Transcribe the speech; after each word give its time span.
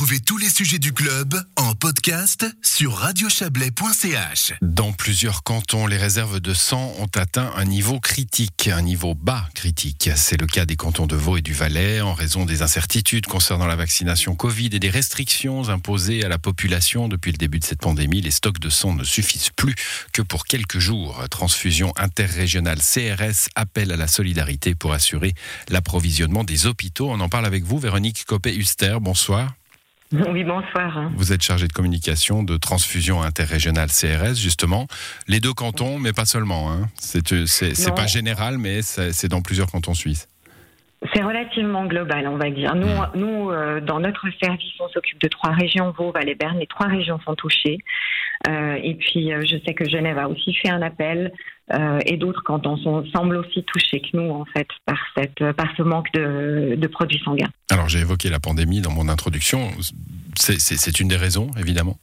Retrouvez 0.00 0.20
tous 0.20 0.38
les 0.38 0.48
sujets 0.48 0.78
du 0.78 0.94
club 0.94 1.44
en 1.56 1.74
podcast 1.74 2.46
sur 2.62 2.94
radiochablais.ch. 2.94 4.54
Dans 4.62 4.94
plusieurs 4.94 5.42
cantons, 5.42 5.86
les 5.86 5.98
réserves 5.98 6.40
de 6.40 6.54
sang 6.54 6.94
ont 7.00 7.10
atteint 7.14 7.52
un 7.54 7.66
niveau 7.66 8.00
critique, 8.00 8.70
un 8.72 8.80
niveau 8.80 9.14
bas 9.14 9.46
critique. 9.54 10.08
C'est 10.16 10.40
le 10.40 10.46
cas 10.46 10.64
des 10.64 10.76
cantons 10.76 11.06
de 11.06 11.16
Vaud 11.16 11.36
et 11.36 11.42
du 11.42 11.52
Valais 11.52 12.00
en 12.00 12.14
raison 12.14 12.46
des 12.46 12.62
incertitudes 12.62 13.26
concernant 13.26 13.66
la 13.66 13.76
vaccination 13.76 14.34
Covid 14.34 14.70
et 14.72 14.78
des 14.78 14.88
restrictions 14.88 15.68
imposées 15.68 16.24
à 16.24 16.30
la 16.30 16.38
population 16.38 17.06
depuis 17.06 17.32
le 17.32 17.36
début 17.36 17.58
de 17.58 17.64
cette 17.66 17.82
pandémie. 17.82 18.22
Les 18.22 18.30
stocks 18.30 18.58
de 18.58 18.70
sang 18.70 18.94
ne 18.94 19.04
suffisent 19.04 19.50
plus 19.54 19.74
que 20.14 20.22
pour 20.22 20.46
quelques 20.46 20.78
jours. 20.78 21.22
Transfusion 21.28 21.92
interrégionale 21.98 22.78
CRS 22.78 23.50
appelle 23.54 23.92
à 23.92 23.96
la 23.98 24.08
solidarité 24.08 24.74
pour 24.74 24.94
assurer 24.94 25.34
l'approvisionnement 25.68 26.42
des 26.42 26.64
hôpitaux. 26.64 27.10
On 27.10 27.20
en 27.20 27.28
parle 27.28 27.44
avec 27.44 27.64
vous, 27.64 27.78
Véronique 27.78 28.24
Copé-Huster. 28.24 28.96
Bonsoir. 29.02 29.59
Oui, 30.12 30.42
bonsoir. 30.42 31.08
Vous 31.16 31.32
êtes 31.32 31.42
chargé 31.42 31.68
de 31.68 31.72
communication 31.72 32.42
de 32.42 32.56
transfusion 32.56 33.22
interrégionale 33.22 33.90
CRS, 33.90 34.34
justement. 34.34 34.88
Les 35.28 35.38
deux 35.38 35.52
cantons, 35.52 36.00
mais 36.00 36.12
pas 36.12 36.26
seulement. 36.26 36.72
Hein. 36.72 36.88
C'est 36.98 37.94
pas 37.94 38.06
général, 38.06 38.58
mais 38.58 38.82
c'est 38.82 39.28
dans 39.28 39.40
plusieurs 39.40 39.70
cantons 39.70 39.94
suisses. 39.94 40.26
C'est 41.14 41.22
relativement 41.22 41.86
global, 41.86 42.28
on 42.28 42.36
va 42.36 42.50
dire. 42.50 42.74
Nous, 42.74 42.86
hmm. 42.86 43.10
nous 43.14 43.50
euh, 43.50 43.80
dans 43.80 44.00
notre 44.00 44.26
service, 44.42 44.72
on 44.80 44.88
s'occupe 44.88 45.20
de 45.20 45.28
trois 45.28 45.52
régions, 45.52 45.92
Vaud, 45.96 46.12
Valais, 46.12 46.34
Berne. 46.34 46.58
Les 46.58 46.66
trois 46.66 46.88
régions 46.88 47.18
sont 47.24 47.34
touchées. 47.34 47.78
Euh, 48.48 48.78
et 48.82 48.94
puis, 48.94 49.32
euh, 49.32 49.40
je 49.42 49.56
sais 49.64 49.72
que 49.74 49.88
Genève 49.88 50.18
a 50.18 50.28
aussi 50.28 50.54
fait 50.54 50.68
un 50.68 50.82
appel. 50.82 51.32
et 52.04 52.16
d'autres 52.16 52.42
cantons 52.42 52.76
sont, 52.78 53.04
semblent 53.14 53.36
aussi 53.36 53.62
touchés 53.62 54.00
que 54.00 54.16
nous, 54.16 54.30
en 54.30 54.44
fait, 54.44 54.66
par, 54.84 54.98
cette, 55.16 55.52
par 55.52 55.68
ce 55.76 55.82
manque 55.82 56.10
de, 56.12 56.74
de 56.76 56.86
produits 56.88 57.22
sanguins. 57.24 57.50
Alors, 57.70 57.88
j'ai 57.88 58.00
évoqué 58.00 58.28
la 58.28 58.40
pandémie 58.40 58.80
dans 58.80 58.90
mon 58.90 59.08
introduction. 59.08 59.70
C'est 60.34 61.00
une 61.00 61.08
des 61.08 61.16
raisons, 61.16 61.48
évidemment 61.56 61.96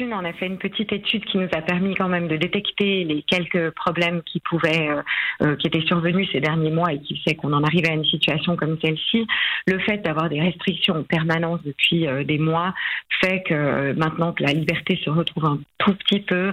On 0.00 0.24
a 0.24 0.32
fait 0.32 0.46
une 0.46 0.58
petite 0.58 0.92
étude 0.92 1.24
qui 1.24 1.38
nous 1.38 1.48
a 1.52 1.60
permis 1.62 1.94
quand 1.94 2.08
même 2.08 2.28
de 2.28 2.36
détecter 2.36 3.04
les 3.04 3.22
quelques 3.22 3.70
problèmes 3.70 4.22
qui 4.22 4.40
pouvaient, 4.40 4.88
euh, 4.88 5.02
euh, 5.42 5.56
qui 5.56 5.68
étaient 5.68 5.86
survenus 5.86 6.28
ces 6.32 6.40
derniers 6.40 6.70
mois 6.70 6.92
et 6.92 7.00
qui 7.00 7.16
fait 7.18 7.34
qu'on 7.34 7.52
en 7.52 7.62
arrivait 7.62 7.90
à 7.90 7.94
une 7.94 8.04
situation 8.04 8.56
comme 8.56 8.76
celle-ci. 8.82 9.26
Le 9.66 9.78
fait 9.80 9.98
d'avoir 9.98 10.28
des 10.28 10.40
restrictions 10.40 10.96
en 10.96 11.02
permanence 11.02 11.60
depuis 11.64 12.06
euh, 12.06 12.24
des 12.24 12.38
mois 12.38 12.74
fait 13.22 13.42
que 13.42 13.92
maintenant 13.92 14.32
que 14.32 14.42
la 14.42 14.52
liberté 14.52 14.98
se 15.04 15.08
retrouve 15.08 15.44
un 15.44 15.58
tout 15.78 15.94
petit 15.94 16.20
peu, 16.20 16.52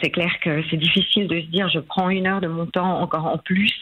c'est 0.00 0.10
clair 0.10 0.30
que 0.40 0.62
c'est 0.70 0.76
difficile 0.76 1.26
de 1.26 1.40
se 1.40 1.46
dire 1.46 1.68
je 1.68 1.80
prends 1.80 2.08
une 2.08 2.26
heure 2.26 2.40
de 2.40 2.46
mon 2.46 2.66
temps 2.66 3.00
encore 3.00 3.26
en 3.26 3.38
plus 3.38 3.74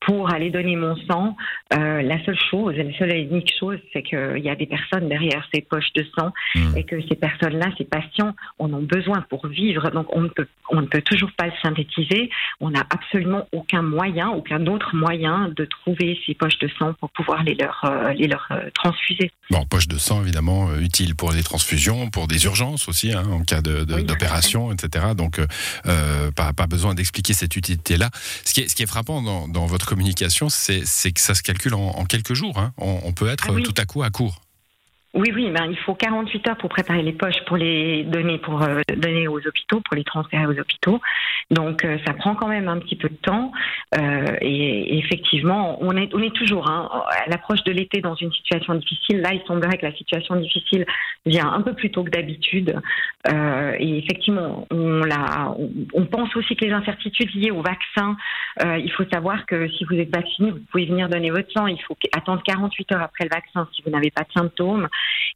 pour 0.00 0.32
aller 0.32 0.50
donner 0.50 0.76
mon 0.76 0.96
sang. 1.08 1.36
la 1.70 2.22
seule 2.24 2.38
chose, 2.50 2.76
la 2.76 2.92
seule 2.98 3.14
et 3.14 3.22
unique 3.22 3.52
chose, 3.58 3.78
c'est 3.92 4.02
qu'il 4.02 4.38
y 4.38 4.50
a 4.50 4.54
des 4.54 4.66
personnes 4.66 5.08
derrière 5.08 5.48
ces 5.52 5.62
poches 5.62 5.92
de 5.94 6.04
sang 6.16 6.32
mmh. 6.54 6.76
et 6.76 6.84
que 6.84 7.00
ces 7.08 7.16
personnes 7.16 7.30
personnes-là, 7.30 7.66
ces 7.78 7.84
patients, 8.00 8.34
en 8.58 8.72
ont 8.72 8.82
besoin 8.82 9.20
pour 9.28 9.46
vivre. 9.46 9.90
Donc 9.90 10.06
on 10.12 10.22
ne 10.22 10.28
peut, 10.28 10.46
on 10.70 10.80
ne 10.80 10.86
peut 10.86 11.02
toujours 11.02 11.30
pas 11.36 11.46
le 11.46 11.52
synthétiser. 11.62 12.30
On 12.60 12.70
n'a 12.70 12.84
absolument 12.90 13.46
aucun 13.52 13.82
moyen, 13.82 14.28
aucun 14.30 14.66
autre 14.66 14.94
moyen 14.94 15.52
de 15.56 15.64
trouver 15.64 16.18
ces 16.26 16.34
poches 16.34 16.58
de 16.58 16.68
sang 16.78 16.94
pour 16.94 17.10
pouvoir 17.10 17.42
les 17.42 17.54
leur, 17.54 17.80
euh, 17.84 18.12
les 18.12 18.26
leur 18.26 18.46
euh, 18.50 18.70
transfuser. 18.74 19.30
Bon, 19.50 19.64
poche 19.66 19.88
de 19.88 19.98
sang 19.98 20.22
évidemment 20.22 20.70
euh, 20.70 20.80
utile 20.80 21.14
pour 21.16 21.32
les 21.32 21.42
transfusions, 21.42 22.10
pour 22.10 22.28
des 22.28 22.44
urgences 22.44 22.88
aussi, 22.88 23.12
hein, 23.12 23.24
en 23.30 23.42
cas 23.42 23.60
d'opération, 23.60 24.72
etc. 24.72 25.06
Donc 25.16 25.40
pas, 26.36 26.52
pas 26.52 26.66
besoin 26.66 26.94
d'expliquer 26.94 27.32
cette 27.32 27.56
utilité-là. 27.56 28.10
Ce 28.44 28.54
qui 28.54 28.60
est, 28.60 28.68
ce 28.68 28.74
qui 28.74 28.82
est 28.82 28.86
frappant 28.86 29.22
dans, 29.22 29.48
dans 29.48 29.66
votre 29.66 29.86
communication, 29.86 30.48
c'est 30.48 31.12
que 31.12 31.20
ça 31.20 31.34
se 31.34 31.42
calcule 31.42 31.74
en, 31.74 32.04
quelques 32.04 32.34
jours. 32.34 32.58
Hein. 32.58 32.72
On, 32.78 33.12
peut 33.12 33.28
être 33.28 33.48
ah 33.50 33.60
tout 33.62 33.74
à 33.76 33.84
coup 33.84 34.02
à 34.02 34.10
court. 34.10 34.40
Oui, 35.12 35.32
oui, 35.34 35.50
ben, 35.50 35.66
il 35.68 35.76
faut 35.76 35.94
48 35.94 36.48
heures 36.48 36.56
pour 36.56 36.70
préparer 36.70 37.02
les 37.02 37.12
poches 37.12 37.44
pour 37.46 37.56
les 37.56 38.04
donner, 38.04 38.38
pour 38.38 38.62
euh, 38.62 38.80
donner 38.96 39.26
aux 39.26 39.44
hôpitaux, 39.44 39.80
pour 39.80 39.96
les 39.96 40.04
transférer 40.04 40.46
aux 40.46 40.58
hôpitaux. 40.58 41.00
Donc, 41.50 41.84
euh, 41.84 41.98
ça 42.06 42.14
prend 42.14 42.36
quand 42.36 42.46
même 42.46 42.68
un 42.68 42.78
petit 42.78 42.94
peu 42.94 43.08
de 43.08 43.16
temps. 43.16 43.50
Euh, 43.96 44.36
et, 44.40 44.89
effectivement, 45.00 45.78
on 45.80 45.96
est, 45.96 46.34
toujours 46.34 46.70
hein, 46.70 46.88
à 47.10 47.28
l'approche 47.28 47.62
de 47.64 47.72
l'été 47.72 48.00
dans 48.00 48.14
une 48.14 48.32
situation 48.32 48.74
difficile. 48.74 49.20
Là, 49.20 49.32
il 49.32 49.42
semblerait 49.46 49.78
que 49.78 49.86
la 49.86 49.94
situation 49.94 50.36
difficile 50.36 50.86
vient 51.26 51.52
un 51.52 51.62
peu 51.62 51.74
plus 51.74 51.90
tôt 51.90 52.04
que 52.04 52.10
d'habitude. 52.10 52.80
Euh, 53.32 53.74
et 53.78 53.98
effectivement, 53.98 54.66
on, 54.70 56.06
pense 56.10 56.34
aussi 56.36 56.56
que 56.56 56.64
les 56.64 56.72
incertitudes 56.72 57.34
liées 57.34 57.50
au 57.50 57.62
vaccin, 57.62 58.16
il 58.62 58.90
faut 58.92 59.04
savoir 59.12 59.46
que 59.46 59.68
si 59.68 59.84
vous 59.84 59.94
êtes 59.94 60.14
vacciné, 60.14 60.50
vous 60.50 60.60
pouvez 60.70 60.86
venir 60.86 61.08
donner 61.08 61.30
votre 61.30 61.50
sang. 61.52 61.66
Il 61.66 61.80
faut 61.82 61.96
attendre 62.16 62.42
48 62.44 62.92
heures 62.92 63.02
après 63.02 63.24
le 63.24 63.30
vaccin 63.30 63.68
si 63.74 63.82
vous 63.82 63.90
n'avez 63.90 64.10
pas 64.10 64.22
de 64.22 64.32
symptômes 64.32 64.88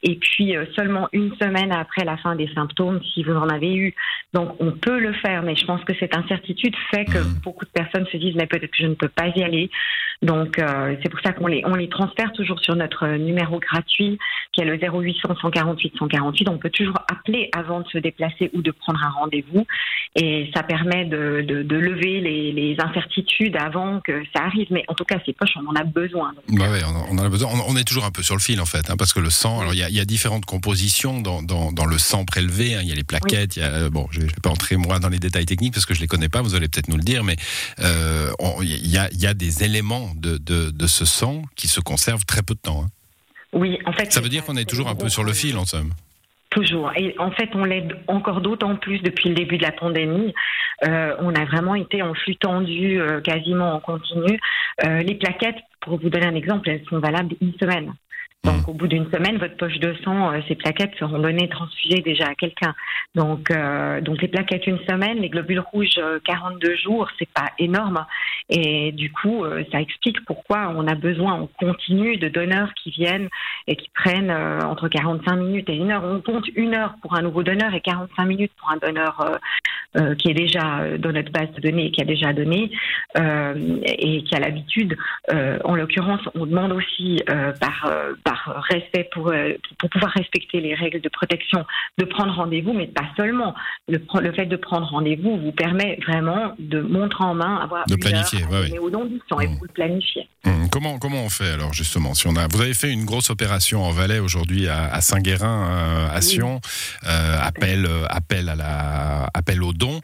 et 0.04 0.16
puis 0.16 0.56
euh, 0.56 0.64
seulement 0.76 1.08
une 1.12 1.34
semaine 1.36 1.72
après 1.72 2.04
la 2.04 2.16
fin 2.18 2.36
des 2.36 2.48
symptômes 2.54 3.00
si 3.14 3.22
vous 3.22 3.34
en 3.34 3.48
avez 3.48 3.74
eu. 3.74 3.94
Donc 4.32 4.54
on 4.60 4.72
peut 4.72 4.98
le 4.98 5.12
faire, 5.14 5.42
mais 5.42 5.56
je 5.56 5.64
pense 5.64 5.82
que 5.84 5.94
cette 5.98 6.16
incertitude 6.16 6.74
fait 6.90 7.04
que 7.04 7.18
beaucoup 7.42 7.64
de 7.64 7.70
personnes 7.70 8.06
se 8.06 8.16
disent 8.16 8.34
mais 8.36 8.46
peut-être 8.46 8.70
que 8.70 8.82
je 8.82 8.86
ne 8.86 8.94
peux 8.94 9.08
pas 9.08 9.28
y 9.28 9.42
aller. 9.42 9.53
Donc 10.22 10.58
euh, 10.58 10.96
c'est 11.02 11.08
pour 11.08 11.20
ça 11.20 11.32
qu'on 11.32 11.46
les, 11.46 11.62
on 11.66 11.74
les 11.74 11.88
transfère 11.88 12.32
toujours 12.32 12.60
sur 12.60 12.74
notre 12.76 13.06
numéro 13.06 13.58
gratuit 13.58 14.18
qui 14.52 14.62
est 14.62 14.64
le 14.64 14.76
0800 14.76 15.34
148 15.40 15.94
148. 15.98 16.48
On 16.48 16.58
peut 16.58 16.70
toujours 16.70 16.98
appeler 17.10 17.50
avant 17.54 17.80
de 17.80 17.88
se 17.88 17.98
déplacer 17.98 18.50
ou 18.54 18.62
de 18.62 18.70
prendre 18.70 19.02
un 19.02 19.10
rendez-vous 19.10 19.66
et 20.16 20.50
ça 20.54 20.62
permet 20.62 21.06
de, 21.06 21.42
de, 21.42 21.76
lever 21.76 22.20
les, 22.20 22.52
les, 22.52 22.76
incertitudes 22.78 23.56
avant 23.56 24.00
que 24.00 24.22
ça 24.34 24.44
arrive. 24.44 24.68
Mais 24.70 24.84
en 24.86 24.94
tout 24.94 25.04
cas, 25.04 25.16
c'est 25.26 25.32
poches, 25.32 25.56
on 25.56 25.68
en 25.68 25.74
a 25.74 25.82
besoin. 25.82 26.32
Bah 26.50 26.70
ouais, 26.70 26.82
on, 27.10 27.18
en 27.18 27.24
a 27.24 27.28
besoin. 27.28 27.50
On, 27.68 27.76
est 27.76 27.82
toujours 27.82 28.04
un 28.04 28.12
peu 28.12 28.22
sur 28.22 28.36
le 28.36 28.40
fil 28.40 28.60
en 28.60 28.64
fait, 28.64 28.90
hein, 28.90 28.94
parce 28.96 29.12
que 29.12 29.18
le 29.18 29.30
sang, 29.30 29.60
alors 29.60 29.74
il 29.74 29.80
y 29.80 29.82
a, 29.82 29.90
y 29.90 29.98
a, 29.98 30.04
différentes 30.04 30.44
compositions 30.44 31.20
dans, 31.20 31.42
dans, 31.42 31.72
dans 31.72 31.86
le 31.86 31.98
sang 31.98 32.24
prélevé. 32.24 32.76
Hein. 32.76 32.80
Il 32.82 32.88
y 32.88 32.92
a 32.92 32.94
les 32.94 33.02
plaquettes. 33.02 33.56
Y 33.56 33.62
a, 33.62 33.72
euh, 33.72 33.90
bon, 33.90 34.06
je 34.12 34.20
ne 34.20 34.26
vais 34.26 34.32
pas 34.40 34.50
entrer 34.50 34.76
moi 34.76 35.00
dans 35.00 35.08
les 35.08 35.18
détails 35.18 35.46
techniques 35.46 35.74
parce 35.74 35.86
que 35.86 35.94
je 35.94 36.00
les 36.00 36.06
connais 36.06 36.28
pas. 36.28 36.42
Vous 36.42 36.54
allez 36.54 36.68
peut-être 36.68 36.88
nous 36.88 36.96
le 36.96 37.02
dire, 37.02 37.24
mais 37.24 37.34
euh, 37.80 38.30
il 38.62 38.86
y, 38.86 38.98
a, 38.98 39.08
y, 39.12 39.26
a, 39.26 39.34
des 39.34 39.43
éléments 39.64 40.10
de, 40.16 40.38
de, 40.38 40.70
de, 40.70 40.86
ce 40.86 41.04
sang 41.04 41.42
qui 41.56 41.68
se 41.68 41.80
conservent 41.80 42.24
très 42.24 42.42
peu 42.42 42.54
de 42.54 42.60
temps. 42.60 42.84
Hein. 42.84 42.88
Oui, 43.52 43.78
en 43.86 43.92
fait. 43.92 44.12
Ça 44.12 44.20
veut 44.20 44.28
dire 44.28 44.44
qu'on 44.44 44.56
est 44.56 44.68
toujours 44.68 44.88
un 44.88 44.94
peu 44.94 45.08
sur 45.08 45.24
le 45.24 45.32
fil, 45.32 45.56
en 45.56 45.64
somme. 45.64 45.92
Toujours. 46.50 46.92
Et 46.96 47.14
en 47.18 47.30
fait, 47.30 47.50
on 47.54 47.64
l'aide 47.64 47.96
encore 48.06 48.40
d'autant 48.40 48.76
plus 48.76 49.00
depuis 49.00 49.28
le 49.28 49.34
début 49.34 49.58
de 49.58 49.62
la 49.62 49.72
pandémie. 49.72 50.32
Euh, 50.86 51.14
on 51.20 51.34
a 51.34 51.44
vraiment 51.44 51.74
été 51.74 52.02
en 52.02 52.14
flux 52.14 52.36
tendu, 52.36 53.00
euh, 53.00 53.20
quasiment 53.20 53.74
en 53.74 53.80
continu. 53.80 54.38
Euh, 54.84 55.02
les 55.02 55.14
plaquettes, 55.14 55.58
pour 55.80 56.00
vous 56.00 56.08
donner 56.08 56.26
un 56.26 56.34
exemple, 56.34 56.68
elles 56.68 56.84
sont 56.88 56.98
valables 56.98 57.34
une 57.40 57.54
semaine. 57.60 57.92
Donc, 58.44 58.68
au 58.68 58.74
bout 58.74 58.88
d'une 58.88 59.10
semaine, 59.10 59.38
votre 59.38 59.56
poche 59.56 59.78
de 59.78 59.94
sang, 60.04 60.30
euh, 60.30 60.40
ces 60.48 60.54
plaquettes 60.54 60.94
seront 60.98 61.18
données, 61.18 61.48
transfusées 61.48 62.02
déjà 62.02 62.26
à 62.26 62.34
quelqu'un. 62.34 62.74
Donc, 63.14 63.50
euh, 63.50 64.02
donc 64.02 64.20
les 64.20 64.28
plaquettes 64.28 64.66
une 64.66 64.80
semaine, 64.80 65.18
les 65.18 65.30
globules 65.30 65.60
rouges 65.60 65.98
42 66.24 66.68
euh, 66.68 66.76
jours, 66.76 67.08
c'est 67.18 67.28
pas 67.32 67.52
énorme. 67.58 68.04
Et 68.50 68.92
du 68.92 69.10
coup, 69.10 69.44
ça 69.72 69.80
explique 69.80 70.22
pourquoi 70.26 70.70
on 70.76 70.86
a 70.86 70.94
besoin 70.94 71.32
en 71.32 71.46
continu 71.46 72.18
de 72.18 72.28
donneurs 72.28 72.74
qui 72.74 72.90
viennent 72.90 73.30
et 73.66 73.76
qui 73.76 73.88
prennent 73.94 74.30
entre 74.30 74.88
45 74.88 75.36
minutes 75.36 75.70
et 75.70 75.76
une 75.76 75.90
heure. 75.90 76.04
On 76.04 76.20
compte 76.20 76.46
une 76.54 76.74
heure 76.74 76.94
pour 77.00 77.14
un 77.16 77.22
nouveau 77.22 77.42
donneur 77.42 77.72
et 77.72 77.80
45 77.80 78.26
minutes 78.26 78.52
pour 78.58 78.70
un 78.70 78.76
donneur 78.76 79.40
qui 80.18 80.30
est 80.30 80.34
déjà 80.34 80.98
dans 80.98 81.12
notre 81.12 81.30
base 81.30 81.50
de 81.56 81.60
données 81.60 81.90
qui 81.90 82.02
a 82.02 82.04
déjà 82.04 82.32
donné 82.32 82.70
et 83.16 84.24
qui 84.24 84.34
a 84.34 84.40
l'habitude. 84.40 84.96
en 85.30 85.74
l'occurrence, 85.74 86.20
on 86.34 86.46
demande 86.46 86.72
aussi 86.72 87.20
par, 87.60 87.90
par 88.24 88.44
respect 88.70 89.08
pour, 89.12 89.28
euh, 89.28 89.52
pour 89.78 89.90
pouvoir 89.90 90.12
respecter 90.12 90.60
les 90.60 90.74
règles 90.74 91.00
de 91.00 91.08
protection, 91.08 91.64
de 91.98 92.04
prendre 92.04 92.34
rendez-vous, 92.34 92.72
mais 92.72 92.86
pas 92.86 93.06
seulement. 93.16 93.54
Le, 93.88 94.00
le 94.20 94.32
fait 94.32 94.46
de 94.46 94.56
prendre 94.56 94.86
rendez-vous 94.86 95.38
vous 95.38 95.52
permet 95.52 95.98
vraiment 96.06 96.54
de 96.58 96.80
montrer 96.80 97.24
en 97.24 97.34
main, 97.34 97.56
avoir 97.56 97.86
de 97.86 97.96
planifier, 97.96 98.44
au 98.78 98.88
long 98.88 99.04
du 99.04 99.20
temps 99.28 99.40
et 99.40 99.46
mmh. 99.46 99.54
vous 99.54 99.64
le 99.64 99.72
planifier. 99.72 100.28
Mmh. 100.44 100.68
Comment, 100.70 100.98
comment 100.98 101.22
on 101.22 101.28
fait 101.28 101.50
alors 101.50 101.72
justement 101.72 102.14
si 102.14 102.26
on 102.26 102.36
a, 102.36 102.46
Vous 102.48 102.60
avez 102.60 102.74
fait 102.74 102.90
une 102.90 103.04
grosse 103.04 103.30
opération 103.30 103.82
en 103.84 103.90
Valais 103.90 104.18
aujourd'hui 104.18 104.68
à, 104.68 105.00
Saint-Guérin, 105.00 105.68
euh, 105.68 106.16
à 106.16 106.20
Sion, 106.20 106.60
euh, 107.06 107.36
appel, 107.40 107.86
appel, 108.08 108.48
à 108.48 108.56
la, 108.56 109.30
appel 109.34 109.62
dons, 109.84 110.00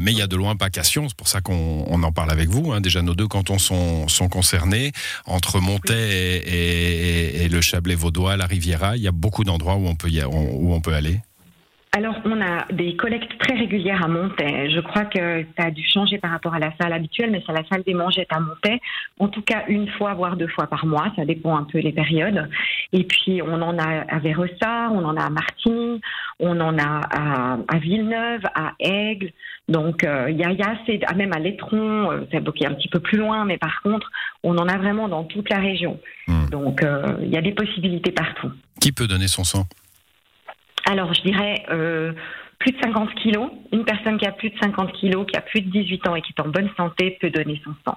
mais 0.00 0.12
il 0.12 0.18
y 0.18 0.22
a 0.22 0.26
de 0.26 0.36
loin 0.36 0.56
pas 0.56 0.70
qu'à 0.70 0.84
Sion, 0.84 1.08
c'est 1.08 1.16
pour 1.16 1.28
ça 1.28 1.40
qu'on 1.40 2.02
en 2.02 2.12
parle 2.12 2.30
avec 2.30 2.48
vous. 2.48 2.72
Hein. 2.72 2.80
Déjà 2.80 3.02
nos 3.02 3.14
deux 3.14 3.28
cantons 3.28 3.58
sont, 3.58 4.08
sont 4.08 4.28
concernés, 4.28 4.92
entre 5.26 5.60
Montaix 5.60 6.42
et, 7.44 7.48
le 7.48 7.60
Chablais 7.60 7.96
vaudois, 7.96 8.36
la 8.36 8.46
Riviera. 8.46 8.96
Il 8.96 9.02
y 9.02 9.08
a 9.08 9.12
beaucoup 9.12 9.44
d'endroits 9.44 9.76
où 9.76 9.86
où 9.86 10.74
on 10.74 10.80
peut 10.80 10.94
aller. 10.94 11.20
Alors, 11.92 12.14
on 12.24 12.40
a 12.40 12.66
des 12.72 12.94
collectes 12.94 13.36
très 13.40 13.54
régulières 13.54 14.04
à 14.04 14.06
Montaix. 14.06 14.70
Je 14.70 14.78
crois 14.78 15.06
que 15.06 15.44
ça 15.58 15.66
a 15.66 15.70
dû 15.72 15.84
changer 15.84 16.18
par 16.18 16.30
rapport 16.30 16.54
à 16.54 16.60
la 16.60 16.72
salle 16.80 16.92
habituelle, 16.92 17.32
mais 17.32 17.42
c'est 17.44 17.52
la 17.52 17.66
salle 17.68 17.82
des 17.82 17.94
mangettes 17.94 18.32
à 18.32 18.38
Montaix. 18.38 18.80
En 19.18 19.26
tout 19.26 19.42
cas, 19.42 19.64
une 19.66 19.88
fois, 19.88 20.14
voire 20.14 20.36
deux 20.36 20.46
fois 20.46 20.68
par 20.68 20.86
mois. 20.86 21.12
Ça 21.16 21.24
dépend 21.24 21.56
un 21.56 21.64
peu 21.64 21.78
les 21.78 21.90
périodes. 21.90 22.48
Et 22.92 23.02
puis, 23.02 23.42
on 23.42 23.60
en 23.60 23.76
a 23.76 24.02
à 24.08 24.18
Vérossa, 24.20 24.88
on 24.92 25.04
en 25.04 25.16
a 25.16 25.24
à 25.24 25.30
Martigny, 25.30 26.00
on 26.38 26.60
en 26.60 26.78
a 26.78 27.00
à, 27.68 27.78
Villeneuve, 27.78 28.42
à 28.54 28.74
Aigle. 28.78 29.32
Donc, 29.68 30.04
euh, 30.04 30.30
il 30.30 30.38
y, 30.38 30.44
a, 30.44 30.52
y 30.52 30.62
a 30.62 30.70
assez, 30.80 31.00
ah, 31.08 31.14
même 31.14 31.32
à 31.32 31.40
Létron, 31.40 32.12
euh, 32.12 32.20
c'est 32.30 32.36
un 32.38 32.74
petit 32.74 32.88
peu 32.88 33.00
plus 33.00 33.18
loin, 33.18 33.44
mais 33.44 33.58
par 33.58 33.82
contre, 33.82 34.08
on 34.44 34.56
en 34.58 34.68
a 34.68 34.78
vraiment 34.78 35.08
dans 35.08 35.24
toute 35.24 35.50
la 35.50 35.58
région. 35.58 35.98
Hmm. 36.28 36.46
Donc, 36.50 36.84
euh, 36.84 37.16
il 37.20 37.30
y 37.30 37.36
a 37.36 37.42
des 37.42 37.52
possibilités 37.52 38.12
partout. 38.12 38.52
Qui 38.80 38.92
peut 38.92 39.08
donner 39.08 39.26
son 39.26 39.42
sang? 39.42 39.66
Alors, 40.90 41.14
je 41.14 41.22
dirais 41.22 41.62
euh, 41.70 42.12
plus 42.58 42.72
de 42.72 42.78
50 42.82 43.14
kilos. 43.14 43.48
Une 43.72 43.84
personne 43.84 44.18
qui 44.18 44.26
a 44.26 44.32
plus 44.32 44.50
de 44.50 44.58
50 44.60 44.92
kilos, 44.92 45.24
qui 45.24 45.36
a 45.36 45.40
plus 45.40 45.60
de 45.60 45.70
18 45.70 46.08
ans 46.08 46.16
et 46.16 46.22
qui 46.22 46.34
est 46.36 46.40
en 46.42 46.48
bonne 46.48 46.68
santé 46.76 47.16
peut 47.20 47.30
donner 47.30 47.60
son 47.64 47.70
sang. 47.84 47.96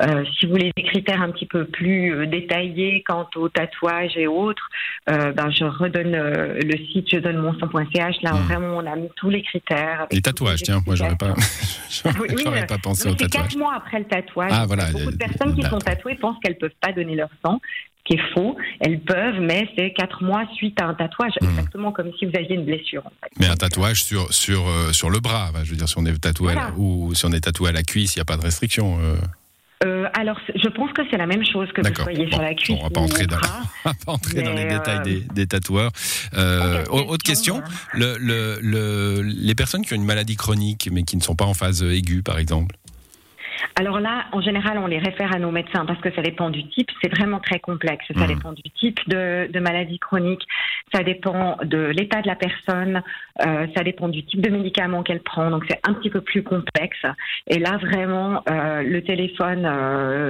Euh, 0.00 0.24
si 0.24 0.46
vous 0.46 0.52
voulez 0.52 0.72
des 0.74 0.82
critères 0.84 1.20
un 1.20 1.30
petit 1.30 1.44
peu 1.44 1.66
plus 1.66 2.14
euh, 2.14 2.26
détaillés 2.26 3.04
quant 3.06 3.28
au 3.36 3.50
tatouage 3.50 4.16
et 4.16 4.26
autres, 4.26 4.68
ben 5.06 5.50
je 5.50 5.64
redonne 5.64 6.12
le 6.12 6.76
site 6.92 7.10
je 7.10 7.18
donne 7.18 7.38
mon 7.38 7.52
sang.ch. 7.58 8.22
Là, 8.22 8.32
hmm. 8.32 8.42
vraiment, 8.44 8.76
on 8.78 8.86
a 8.86 8.96
mis 8.96 9.10
tous 9.16 9.28
les 9.28 9.42
critères. 9.42 10.06
les 10.10 10.22
tatouages, 10.22 10.62
tiens, 10.62 10.80
moi, 10.86 10.94
j'aurais 10.94 11.16
pas, 11.16 11.34
pas 12.68 12.78
pensé 12.82 13.08
au 13.08 13.14
tatouage. 13.14 13.30
Quatre 13.30 13.58
mois 13.58 13.74
après 13.76 13.98
le 13.98 14.06
tatouage. 14.06 14.50
Ah, 14.52 14.64
voilà, 14.66 14.90
beaucoup 14.92 15.12
de 15.12 15.16
personnes 15.16 15.54
qui 15.54 15.62
sont 15.62 15.78
tatouées 15.78 16.14
pensent 16.14 16.38
qu'elles 16.42 16.58
peuvent 16.58 16.70
pas 16.80 16.92
donner 16.92 17.16
leur 17.16 17.30
sang 17.44 17.60
qui 18.04 18.14
est 18.14 18.34
faux. 18.34 18.56
Elles 18.80 19.00
peuvent, 19.00 19.40
mais 19.40 19.68
c'est 19.76 19.92
quatre 19.92 20.22
mois 20.22 20.44
suite 20.54 20.80
à 20.80 20.86
un 20.86 20.94
tatouage, 20.94 21.32
hmm. 21.40 21.48
exactement 21.48 21.92
comme 21.92 22.10
si 22.18 22.26
vous 22.26 22.32
aviez 22.34 22.54
une 22.54 22.64
blessure. 22.64 23.02
Mais 23.38 23.46
un 23.46 23.56
tatouage 23.56 24.02
sur, 24.02 24.32
sur, 24.32 24.68
euh, 24.68 24.92
sur 24.92 25.10
le 25.10 25.20
bras, 25.20 25.50
je 25.64 25.70
veux 25.70 25.76
dire, 25.76 25.88
si 25.88 25.98
on 25.98 26.06
est 26.06 26.18
tatoué, 26.18 26.54
ou 26.76 27.14
si 27.14 27.26
on 27.26 27.32
est 27.32 27.40
tatoué 27.40 27.70
à 27.70 27.72
la 27.72 27.82
cuisse, 27.82 28.16
il 28.16 28.18
n'y 28.18 28.22
a 28.22 28.26
pas 28.26 28.36
de 28.36 28.42
restriction. 28.42 28.98
Euh. 29.00 29.16
Euh, 29.82 30.08
alors, 30.12 30.38
je 30.54 30.68
pense 30.68 30.92
que 30.92 31.00
c'est 31.10 31.16
la 31.16 31.26
même 31.26 31.44
chose 31.44 31.68
que 31.72 31.80
vous 31.80 31.94
soyez 31.94 32.28
sur 32.30 32.42
la 32.42 32.54
cuisse. 32.54 32.76
on 32.80 32.82
va 32.82 32.90
pas 32.90 33.00
entrer, 33.00 33.26
dans, 33.26 33.36
va 33.84 33.94
pas 34.04 34.12
entrer 34.12 34.42
dans 34.42 34.52
les 34.52 34.66
détails 34.66 35.02
des, 35.02 35.20
des 35.32 35.46
tatoueurs. 35.46 35.90
autre 36.90 37.24
question, 37.24 37.62
le, 37.94 38.16
le, 38.20 39.22
les 39.22 39.54
personnes 39.54 39.82
qui 39.82 39.94
ont 39.94 39.96
une 39.96 40.04
maladie 40.04 40.36
chronique 40.36 40.90
mais 40.92 41.02
qui 41.02 41.16
ne 41.16 41.22
sont 41.22 41.34
pas 41.34 41.46
en 41.46 41.54
phase 41.54 41.82
aiguë, 41.82 42.22
par 42.22 42.38
exemple 42.38 42.76
alors 43.80 43.98
là, 43.98 44.26
en 44.32 44.42
général, 44.42 44.76
on 44.76 44.86
les 44.86 44.98
réfère 44.98 45.34
à 45.34 45.38
nos 45.38 45.50
médecins 45.50 45.86
parce 45.86 45.98
que 46.02 46.12
ça 46.12 46.20
dépend 46.20 46.50
du 46.50 46.68
type. 46.68 46.90
C'est 47.02 47.10
vraiment 47.10 47.40
très 47.40 47.60
complexe. 47.60 48.04
Ça 48.14 48.24
mmh. 48.24 48.26
dépend 48.26 48.52
du 48.52 48.62
type 48.78 48.98
de, 49.08 49.58
maladie 49.58 49.98
chronique, 49.98 50.46
ça 50.92 51.02
dépend 51.02 51.56
de 51.64 51.86
l'état 51.86 52.20
de 52.20 52.26
la 52.26 52.36
personne, 52.36 53.02
euh, 53.46 53.66
ça 53.74 53.82
dépend 53.82 54.08
du 54.08 54.22
type 54.26 54.42
de 54.42 54.50
médicament 54.50 55.02
qu'elle 55.02 55.22
prend. 55.22 55.50
Donc 55.50 55.64
c'est 55.66 55.80
un 55.88 55.94
petit 55.94 56.10
peu 56.10 56.20
plus 56.20 56.42
complexe. 56.42 57.06
Et 57.46 57.58
là, 57.58 57.78
vraiment, 57.78 58.42
euh, 58.50 58.82
le 58.82 59.02
téléphone 59.02 59.64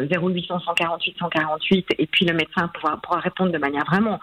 0800 0.09 0.61
148 0.61 1.17
148 1.19 1.87
et 1.99 2.07
puis 2.07 2.27
le 2.27 2.35
médecin 2.35 2.69
pourra, 2.69 3.01
pourra 3.03 3.19
répondre 3.19 3.51
de 3.51 3.59
manière 3.59 3.85
vraiment 3.85 4.21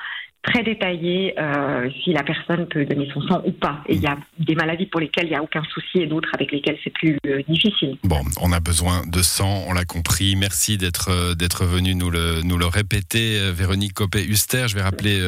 très 0.48 0.64
détaillé 0.64 1.34
euh, 1.38 1.90
si 2.04 2.14
la 2.14 2.24
personne 2.24 2.68
peut 2.68 2.86
donner 2.86 3.10
son 3.14 3.22
sang 3.22 3.42
ou 3.46 3.52
pas. 3.52 3.84
Et 3.88 3.96
il 3.96 4.02
y 4.02 4.08
a 4.08 4.18
des 4.40 4.56
maladies 4.56 4.86
pour 4.86 5.02
lesquelles 5.02 5.26
il 5.26 5.32
n'y 5.32 5.36
a 5.36 5.44
aucun 5.44 5.64
souci 5.74 6.00
et 6.00 6.08
d'autres 6.08 6.30
avec 6.34 6.52
lesquelles 6.52 6.78
c'est 6.84 6.94
plus 6.94 7.18
euh, 7.28 7.42
difficile. 7.48 7.98
Bon, 8.04 8.22
on 8.42 8.52
a 8.52 8.60
besoin 8.60 9.06
de 9.06 9.22
sang, 9.22 9.66
on 9.68 9.74
l'a 9.74 9.86
compris. 9.86 10.36
Merci 10.36 10.78
d'être 10.78 11.12
euh, 11.12 11.36
d'être 11.36 11.66
venu 11.66 11.96
nous 11.96 12.10
le 12.10 12.42
nous 12.44 12.58
le 12.58 12.66
répéter, 12.66 13.52
Véronique 13.52 13.94
Copé-Huster. 13.94 14.68
Je 14.68 14.76
vais 14.76 14.82
rappeler 14.82 15.20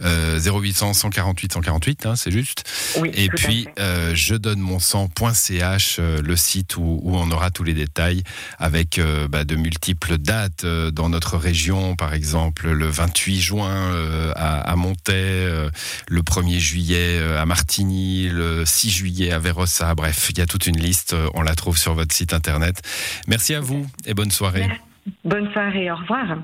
0800 0.00 0.94
148 0.94 1.52
148, 1.52 2.06
hein, 2.06 2.16
c'est 2.16 2.30
juste. 2.30 2.64
Oui, 3.00 3.10
et 3.14 3.28
puis 3.28 3.66
je 3.78 4.34
donne 4.34 4.60
mon 4.60 4.78
sang.ch, 4.78 5.98
le 5.98 6.36
site 6.36 6.76
où, 6.76 7.00
où, 7.02 7.16
on 7.16 7.30
aura 7.30 7.50
tous 7.50 7.64
les 7.64 7.74
détails 7.74 8.22
avec 8.58 9.00
bah, 9.30 9.44
de 9.44 9.56
multiples 9.56 10.18
dates 10.18 10.64
dans 10.64 11.08
notre 11.08 11.36
région, 11.36 11.96
par 11.96 12.14
exemple 12.14 12.70
le 12.70 12.86
28 12.86 13.40
juin 13.40 14.32
à 14.36 14.51
à, 14.60 14.76
Montaix, 14.76 15.12
euh, 15.14 15.70
le 16.08 16.22
1er 16.22 16.58
juillet 16.58 17.18
euh, 17.18 17.40
à 17.40 17.46
Martigny, 17.46 18.28
le 18.28 18.64
6 18.64 18.90
juillet 18.90 19.32
à 19.32 19.38
Vérossa. 19.38 19.94
Bref, 19.94 20.28
il 20.30 20.38
y 20.38 20.40
a 20.40 20.46
toute 20.46 20.66
une 20.66 20.78
liste. 20.78 21.14
Euh, 21.14 21.28
on 21.34 21.42
la 21.42 21.54
trouve 21.54 21.78
sur 21.78 21.94
votre 21.94 22.14
site 22.14 22.32
internet. 22.32 22.82
Merci 23.26 23.54
à 23.54 23.60
vous 23.60 23.86
et 24.06 24.14
bonne 24.14 24.30
soirée. 24.30 24.68
Bonne 25.24 25.50
soirée, 25.52 25.90
au 25.90 25.96
revoir. 25.96 26.36